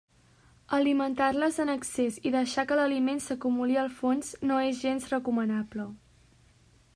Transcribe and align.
Alimentar-les 0.75 1.59
en 1.63 1.71
excés 1.73 2.17
i 2.29 2.31
deixar 2.35 2.65
que 2.71 2.77
l'aliment 2.79 3.21
s'acumuli 3.27 3.79
al 3.83 3.93
fons 4.01 4.33
no 4.53 4.59
és 4.71 4.81
gens 4.87 5.07
recomanable. 5.13 5.87